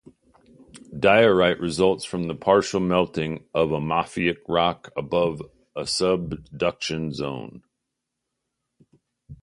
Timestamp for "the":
2.23-2.33